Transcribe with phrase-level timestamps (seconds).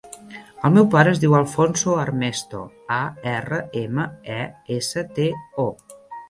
[0.67, 2.61] El meu pare es diu Alfonso Armesto:
[2.95, 2.97] a,
[3.35, 4.41] erra, ema, e,
[4.79, 5.29] essa, te,
[5.67, 5.69] o.